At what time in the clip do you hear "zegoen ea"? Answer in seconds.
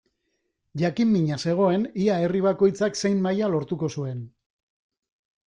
1.43-2.15